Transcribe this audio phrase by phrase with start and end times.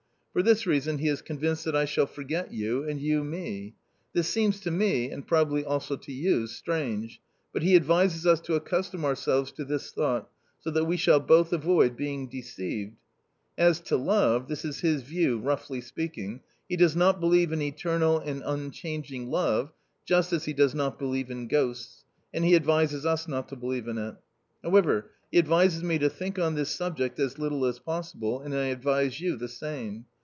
[0.33, 3.73] For this reason he is convinced that I shall for get you and you me./
[4.13, 7.19] This seems to me— and probably also to you— strange,
[7.51, 10.29] but he advises us to accustom our selves to this thought,
[10.61, 12.93] so that we shall both avo id bein g ^dg£fiixed«
[13.57, 16.39] As to love this is his view, roughly speaking;
[16.69, 19.73] he does not believe in eternal and unchanging love,
[20.05, 23.89] just as he does not believe in ghosts— and he advises us not to believe
[23.89, 24.15] in it.
[24.63, 28.67] However, he advises me to think on this subject as little as possible and I
[28.67, 30.05] advise you the same.